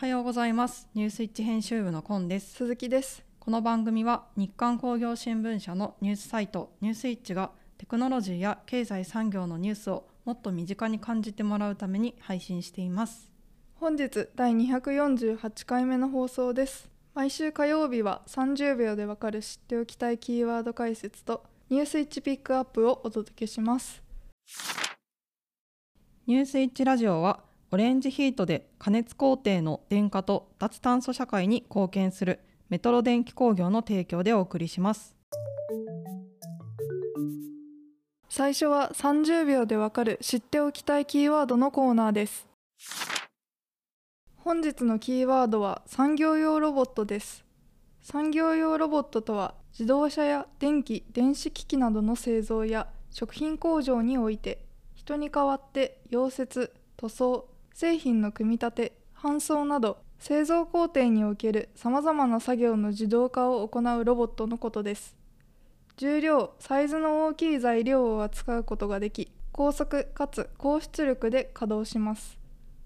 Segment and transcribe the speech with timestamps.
[0.00, 0.88] はようございます。
[0.94, 2.54] ニュースイッチ編集部のコンです。
[2.54, 3.22] 鈴木です。
[3.38, 13.30] この番組は日刊工業新聞社のニュースサイトニュースイッチがテクノロジーや経済産業のニュースをもっと身近に感じてもらうために配信しています。
[13.74, 16.88] 本日第248回目の放送です。
[17.12, 24.02] 毎週火曜日は30秒でわかる知っておきたいキーワード解説とニュースイッチピックアップをお届けします。
[26.26, 35.14] ニュースイッチラジオはオレンジヒートで加熱工程の電化と脱炭素社会に貢献するメトロ電気工業の提供でお送りします。
[38.28, 42.48] 最初は30秒でわかる知っておきたいキーワードのコーナーです。
[44.36, 47.44] 本日のキーワードは産業用ロボットです。
[48.02, 57.49] 産業用ロボットとは自動車や電気電子機器などの製造や食品工場において人に代わって溶接塗装
[57.80, 65.16] 製品の組み立て搬送など製造工程におけるさまざまな作業の自動化を行うロボットのことです。
[65.96, 72.36] 重量サイズの大きい材料を扱うことができ高速かつ高出力で稼働します。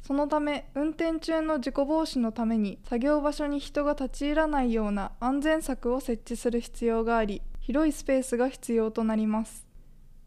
[0.00, 9.66] そのため運転中の事故防止のために作業場所に人が立ち入らないような安全柵を設置する必要があり広いスペースが必要となります。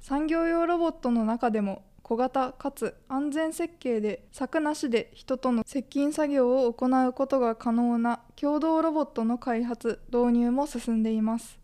[0.02, 11.60] 産業用ロボットの中でも小型かつ安全設計で柵なしで人との接近作業を行うことが可能な共同ロボットの開発導入も進んでいます。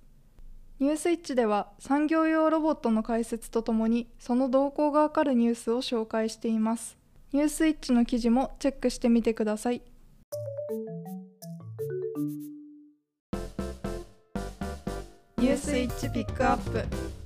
[0.81, 6.97] ニュースイッチでは産業用ロボットの解説とともにその動向がわかるニュースを紹介しています。
[7.31, 9.81] ニュースイッチの記事もチェックしてみてください。
[15.37, 17.22] ニュースイッチピックアップ。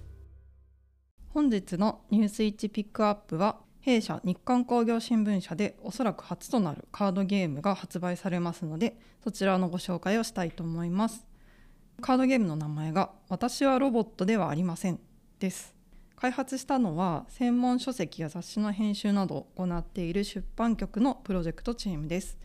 [1.37, 11.27] 本日のニュースイッチピックアップは弊社日刊工業新聞社でおそらく初となるカードゲームが発売されますのでそちらのご紹介をしたいと思います。
[12.01, 14.99] カードゲームの名前が私はロボットではありません。
[15.37, 15.75] です
[16.15, 22.39] 開発したのは専門書籍や雑誌の編集などを行っている出版局のプロジェクトチームです。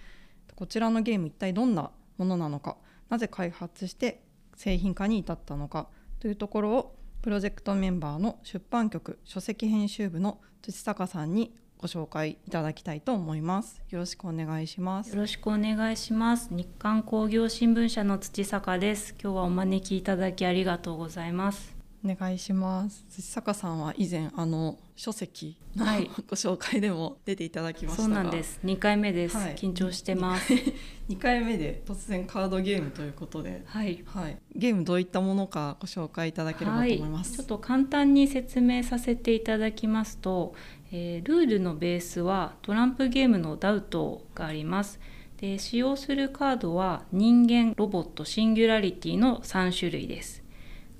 [0.54, 2.76] こちらのゲーム一体どんなものなのか
[3.08, 4.20] なぜ開発して
[4.54, 5.88] 製品化に至ったのか
[6.20, 13.80] というところをプロジェクトメンバーの出版局書籍編集部の土坂さんにご紹介いただきたいと思います。
[13.90, 15.10] よろしくお願いします。
[15.10, 16.48] よろしくお願いします。
[16.50, 19.14] 日刊工業新聞社の土坂です。
[19.22, 21.81] 今日はお招きいただきありがとうございます。
[22.04, 23.04] お願いします。
[23.08, 28.60] 土坂さんは以前あの書籍の、はい、 ご紹介でも出ていただきましたそうなんです。
[28.64, 30.52] 2回目です、はい、緊張してます。
[31.08, 40.54] 2回目で突然カードゲームということで、はい、はい、ゲームどういったものかご紹介いただければと思います、ちょっと簡単に説明させていただきますと、
[40.90, 45.00] えー、ルールのベースはトランプゲームのダウトがあります。
[45.42, 50.41] で使用するカードは人間ロボットシンギュラリティの3種類です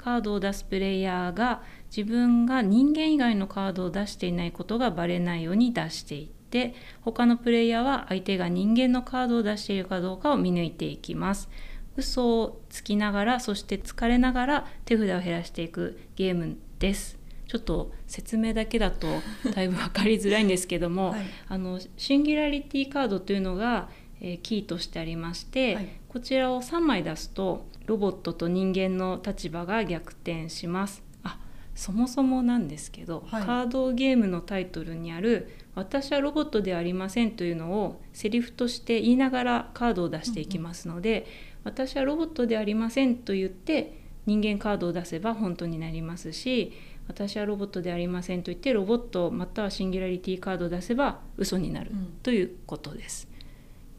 [0.02, 1.62] カードを出すプレイヤーが
[1.94, 11.48] 自分が人間以外のカードを出していないことがバレないように出していって他のプレイヤーは相手が人間のカードを出しているかどうかを見抜いていきます。
[11.96, 17.18] 嘘をつきながらそして疲れながら手札を減らしていくゲームです。
[17.46, 19.06] ちょっと説明だけだと
[19.54, 23.90] だいぶ分かりづらいんですけども、はい、あのシンギュラリティカードというのが、
[24.22, 31.02] えー、キーとしてありまして、はい、こちらを3枚出すとロボットと人間の立場が逆転します。
[31.22, 31.38] あ
[31.74, 41.26] そもそもなんですけど、はい、カードゲームのタイトルにある「私はロボットではありません」というのをセリフとして言いながらカードを出していきますので、うんうん、
[41.64, 46.72] 私はロボットではありませんと言って人間カードを出せば本当になりますし
[47.08, 51.90] 私はロボットでありませんと言ってロボットまたはシンギュラリティカードを出せば嘘になる
[52.22, 53.31] ということです。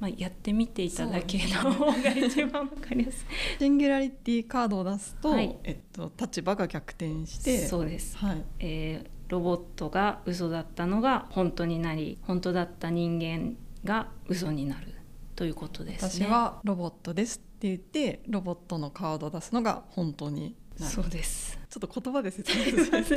[0.04, 3.60] まあ、やってみていただけの方が一番わかりやすい。
[3.60, 8.44] シンギュラリティカードを出すと、はい、えっと、立場が逆転してそうです、はい。
[8.60, 13.56] えー、ロボットが嘘だったのが本当になり本当だった人間
[13.86, 14.94] が嘘になる
[15.38, 21.60] ということです、ね、私はロボットですって言ってロボットのカードを出すのが本当にそうです。
[21.70, 23.16] ちょっと言葉で説明します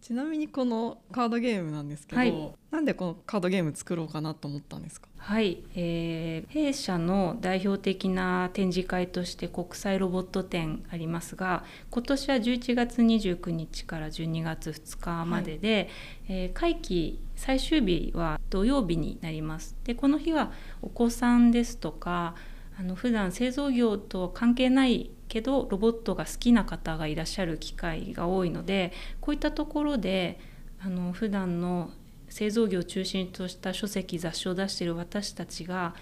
[0.00, 5.08] ちなみにこのカードゲームなんですけど、はい、なんでこのカードゲーム作ろうかなと思ったんですか？
[5.18, 15.90] はい、えー、弊社の代表的な展示会として国際ロボット展ありますが今年は11月29日から12月2日までで、
[16.28, 19.76] はい、えー、会期最終日は土曜日になります。
[19.84, 20.50] でこの日は
[20.80, 22.36] お子さんですとか
[22.82, 30.40] あの普段製造業と関係ないけどロボットが好きな方がいらっしゃる機会が多いのでこういったところで
[30.84, 31.90] あの普段の
[32.28, 35.94] 製造業を中心とした書籍雑誌を出している私たちが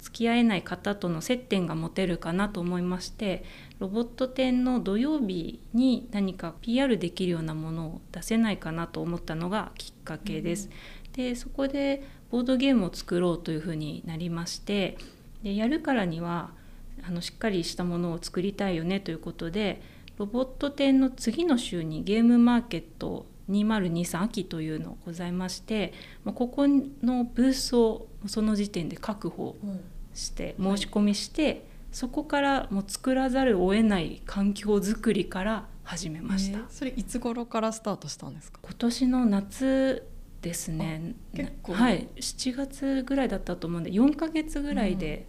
[0.00, 3.44] 付き合えない方との接点が持てるかなと思いまして
[3.78, 10.68] ロボット展の土曜日に何か PR できるようなものを出せないかなと思ったのがきっかけです。
[11.12, 12.02] でそこで
[12.32, 14.98] ボードゲームを作ろうというふうになりまして
[15.44, 16.50] でやるからには
[17.06, 19.80] あのしっかりしたものを作りたいよねということで
[20.16, 25.92] ロボット展の次の週にゲームマーケット2023秋というのございまして
[26.24, 29.56] ここのブースをその時点で確保
[30.14, 31.62] して申し込みして、はい、
[31.92, 36.60] そこからもう作らざるを得ない環境づくりから始めました。
[36.70, 38.60] それいつ頃からスタートしたんですか？
[38.62, 40.06] 今年の夏
[40.40, 41.14] ですね。
[41.34, 45.26] 結構はい7月ぐらいだったと思うんで4ヶ月ぐらいで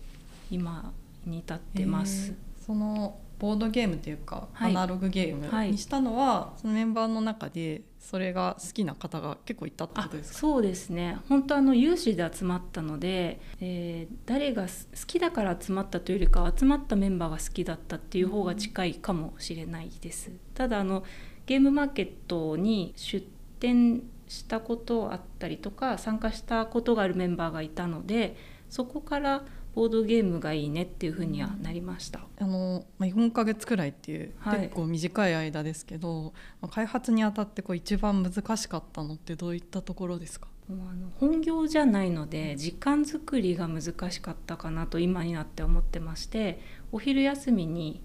[0.55, 0.93] 今
[1.25, 2.33] に至ってます。
[2.65, 10.39] そのボードゲームというか、はい、アナログゲームにしたのは、はい、そのメンバーの中でそれが好きな方が結構いたってことですか？
[10.39, 11.17] そうですね。
[11.27, 14.69] 本当あの有志で集まったので、えー、誰が好
[15.05, 20.29] きだから集まったというよりか集まったメンバーが好きだったっていう方が近いかもしれないです。
[20.29, 21.03] うん、ただあの
[21.45, 23.27] ゲームマーケットに出
[23.59, 28.35] 展したことあったりとか参加したことがあるメンバーがいたので
[28.69, 29.43] そこから
[29.75, 32.22] ボードゲームがいいねっていうふうにはなりました。
[32.39, 40.48] あのまあ、4か月くらいっていう、結構短い間ですけど、まあ、開発にあたってこう一番難しかったのってどういったところですか？
[40.69, 46.60] あの本業じゃないので時間作りが難しかったかなと今になって思ってまして
[46.92, 48.01] お昼休みに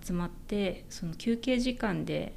[0.00, 2.34] 集まってその休憩時間で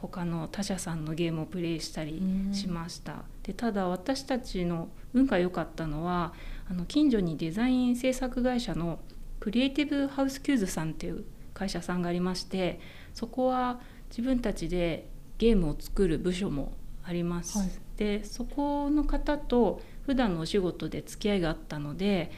[0.00, 2.22] 他の他社さんのゲームをプレイしたり
[2.52, 3.24] しました。
[3.42, 6.32] でただ私たちの運が良かったのは
[6.70, 9.00] あの近所にデザイン制作会社の
[9.40, 11.24] クリエイティブハウスキューズさんっていう
[11.54, 12.80] 会社さんがありまして
[13.14, 13.80] そこは
[14.10, 15.08] 自分たちで
[15.38, 16.72] ゲームを作る部署も
[17.04, 17.58] あります。
[17.58, 22.30] はい、でそこの方と普段のお仕事で付き合いがあったので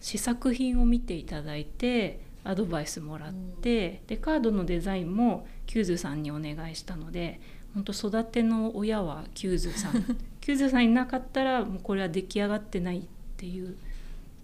[0.00, 7.40] 試作品を見ていただいてアドバイスもらって、でカードのデザインもキューズさんにお願いしたので
[7.74, 9.92] 本当育ての親はキューズさん
[10.40, 13.02] キューズさんいなかったらもうこれは出来上がってないっ
[13.36, 13.76] ていう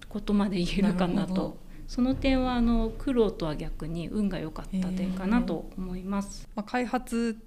[0.09, 1.57] ことまで言えるかなと。
[1.89, 6.47] その点はあの苦労とは逆に運が良かった点かなと思います。
[6.55, 7.39] まあ、開発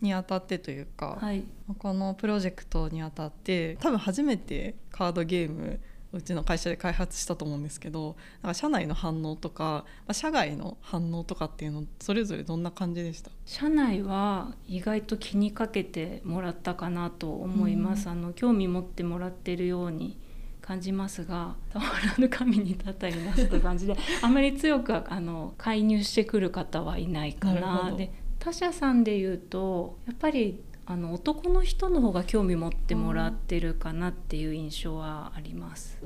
[0.00, 1.44] にあたってというか、はい、
[1.78, 5.78] このプロジェクトにあたって多分初めてカードゲーム
[6.12, 13.30] うちの会社で開発したと思うんですけどなんか社内の反応とか、まあ、社外の反応とかっていうのそれぞれどんな感じでした？
[13.46, 20.18] 社内は意外と気にかけてもらったかなと思います、あの興味持ってもらってるように
[20.60, 27.92] 感じますが「触らぬ神にたたります」と感じで あまり強くあの介入してくる方はいないかな。
[27.96, 30.60] で他社さんで言うとやっぱり
[30.92, 35.98] あの男の人の方が興味持ってもらってるかなっていう印象はあります。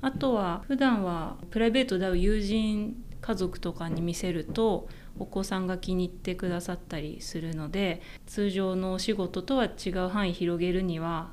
[0.00, 11.30] あとは普段はプライベートで会う友人家族とかに見せるとお子さんが気に入ってくださったりするので通常のお仕事とは違う範囲広げるには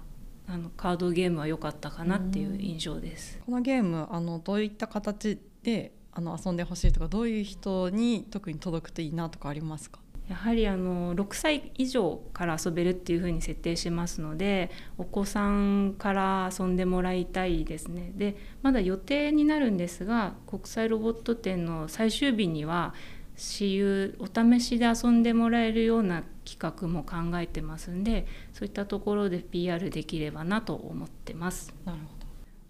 [0.48, 3.40] あのカードゲームは良かったかなっていう印象です。
[3.44, 10.00] このゲームあのどういった形であの遊んでほしいとかどういう人に特に届くといいなとかありますか？
[10.30, 18.12] やはりあの6歳以上から遊べるっていうふうに設定しますのでお子さんから遊んでもらいたいですね。
[18.16, 22.94] でまだ予定になるんですが国際ロボット展の最終日には
[23.36, 31.74] 私有お試しで遊んでもらえるような企画も考えてますんでそういったところで PR できればなと思ってます。
[31.86, 32.20] なるほど。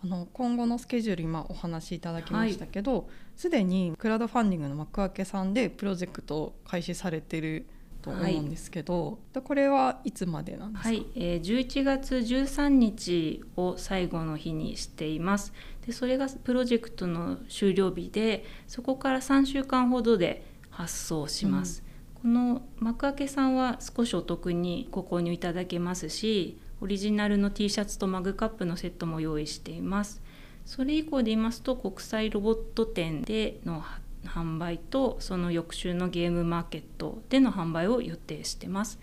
[0.02, 7.66] あの今後のスケジュール今お話しいただきましたけどすで、はい、にクラウドファンディングの幕開けさんでプロジェクトを開始されてる
[8.02, 11.06] と思うんですけど、はい、これはいつまでなんですか、はい。
[11.16, 15.54] えー、11月13日を最後の日にしています。
[15.86, 21.82] でそれがプロジェクトの終了日でそこから3週間ほどで発送します、
[22.24, 30.22] うん、この幕開けさんは少しお得にご購入いただけますしオリジナルの T シャツとマグカップのセットも用意しています
[30.70, 33.84] それ以降で言いますと国際ロボット展での
[34.24, 39.00] 販売とその翌週のゲームマーケットでの販売を予定してます。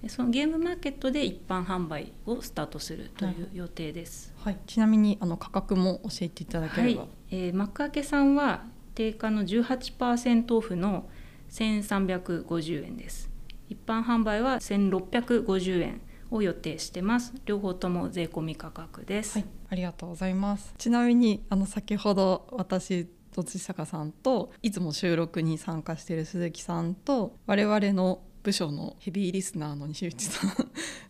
[0.00, 8.62] でそのゲームマーケットで一般販売をスタートするという予定です、はい、ちなみにあの価格も教えていただければ、はい、えー、幕開けさんは
[8.94, 11.08] 定価の18%オフの
[11.50, 13.28] 1350円です。
[13.68, 17.34] 一般販売は1650円を予定してます。
[17.44, 20.74] 両方とも税込み価格です、はい、ありがとうございます。
[20.78, 30.50] ちなみにあの先ほど私と土坂さんといつも収録に参加している鈴木さんと我々の部署のヘビーリスナーの西内さん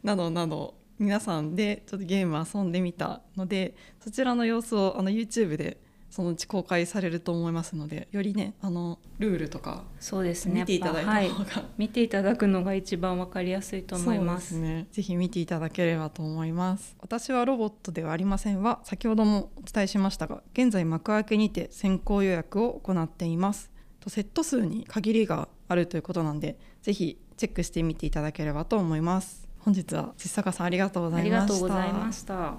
[0.02, 5.78] などなど皆さんでちょっとゲーム遊んでみたのでそちらの様子をあの YouTube で
[6.18, 10.62] そのうち公開されると思いますのでよりねあのルールとかそうですね。
[10.62, 14.56] 見ていただいた方が、はい、見ていただくのが一番わかりやすいと思います。
[14.56, 14.88] ね。
[14.90, 16.96] ぜひ見ていただければと思います。
[16.98, 23.70] 私はロボットではありませんは先ほどもお伝えしましたが現在幕開けにて先行予約を行っています。
[24.00, 29.48] とセット数に限りがあるということなんでぜひチェックしてみていただければと思います。
[29.60, 31.46] 本日は実坂さんありがとうござありいま
[32.10, 32.56] した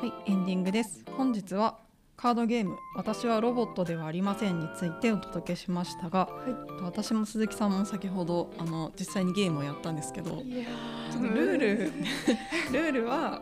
[0.00, 1.04] はい、エンディングです。
[1.16, 1.76] 本日は
[2.16, 6.28] カードゲーム「私はロボットではありません」についてお届けしましたが、は
[6.82, 11.92] 私も鈴木さんも先ほどあの実際にゲームをやったんですけどルール
[12.72, 13.40] ルールは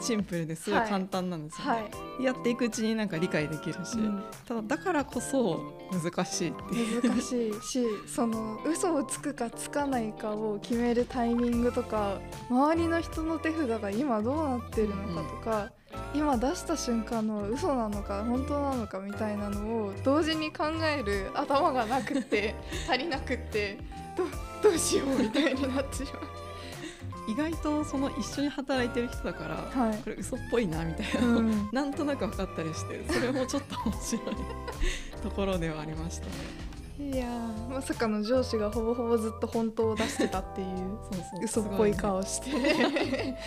[0.00, 0.70] シンプルです。
[0.70, 0.78] ごい。
[0.80, 1.88] はい簡単なんですよね、は
[2.20, 4.24] い、やっていくうちになんか理解できるし、うん。
[4.46, 7.02] ただだからこそ難しいっていう。
[7.02, 12.20] 難しいし その嘘をつくかつかないかを決めるタイミングとか
[12.50, 15.72] 周りの人の手札が今どうなってるのかとか、
[16.14, 22.54] 今出した瞬間の嘘なのか本当なのかみたいなのを同時に考える頭がなくって
[22.88, 23.78] 足りなくって
[24.16, 24.24] ど
[24.62, 26.20] どうしようみたいになってしま
[27.26, 29.88] 意外とその一緒に働いてる人だから、う。
[29.88, 34.36] はいこれ嘘っぽいなみたいな、うんなんとなく分かったりしてそれもちょっと面白い
[35.22, 36.73] ところではありましたね。
[36.96, 40.68] いやーまさかの上司がほぼほぼずっと本当を出してたっていう
[41.10, 41.64] そうそう。
[41.66, 42.52] 嘘っぽい顔して。
[42.56, 43.38] ね。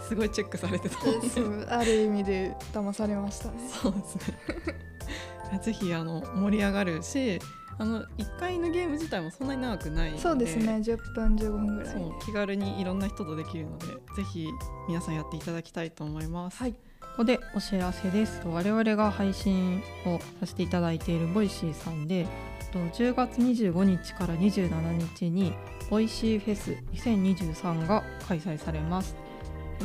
[0.00, 0.96] すごいチェックされてた。
[0.96, 3.68] ねある意味で騙されましたね。
[3.68, 5.60] そうですね。
[5.62, 7.38] ぜひあの盛り上がるし
[7.78, 10.66] あの1回のゲーム自体もそんなに長くないのでそうですね。
[10.84, 11.94] 10分15分ぐらい。
[11.94, 13.94] そう気軽にいろんな人とできるのでぜ
[14.32, 14.48] ひ
[14.88, 16.58] 皆さんやっていただきたいと思います。
[16.58, 16.74] はい
[17.12, 18.40] ここでお知らせです。
[18.46, 22.26] 我々が配信をさせていただいている Voicy さんで
[22.72, 25.52] 10月25日から27日に
[25.90, 29.14] Voicy フェス2023が開催されます。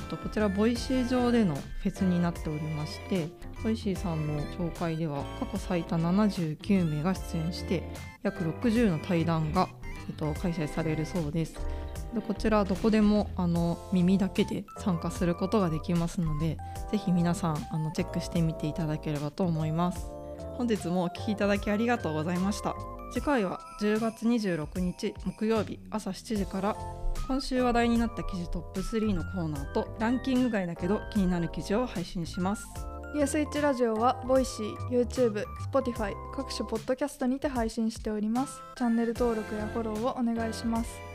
[0.09, 3.27] こちら Voicy 上でのフェスになっておりまして
[3.61, 7.83] Voicy さんの紹介では過去最多79名が出演して
[8.23, 9.67] 約60の対談が、
[10.41, 11.59] 開催されるそうです。
[12.13, 16.57] でこちらどこでもあの耳だけで参加することができますので
[16.91, 20.07] ぜひ皆さんあのチェックしてみていただければと思います。
[20.57, 22.75] 本日もお聞きいただきありがとうございました。
[23.13, 26.75] 次回は10月26日木曜日朝7時から
[27.27, 32.65] 今週話題になった記事トップ3のコーナーとランキング外だけど気になる記事を配信します。
[33.13, 38.61] ニュースイッチラジオはボイシー、YouTube、Spotify 各種ポッドキャストにて配信しております。
[38.77, 41.06] チャンネル登録やフォローをお願いします。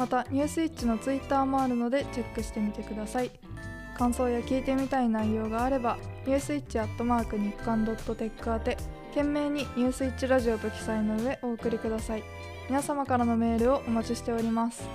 [0.00, 3.30] またニュースイッチの Twitter もあるのでチェックしてみてください。
[3.98, 8.78] 感想や聞いてみたい内容があればニュースイッチアットマーク日刊ドットテック宛て
[9.10, 12.22] 懸命にニュースイッチラジオと記載の上お送りください。
[12.70, 14.88] 皆様からのメールをお待ちしております。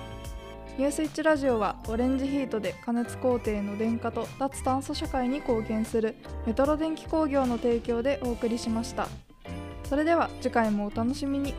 [0.76, 9.06] ニュースイッチラジオはオレンジヒートで加熱工程の電化と脱炭素社会に貢献するメトロ電気工業の提供でお送りしました。
[9.84, 11.54] それでは次回もお楽しみに。